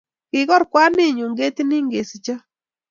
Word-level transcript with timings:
kikor 0.29 0.63
kwanit 0.71 1.09
nyu 1.13 1.25
ketit 1.37 1.65
nin 1.67 1.85
kesicho 1.93 2.35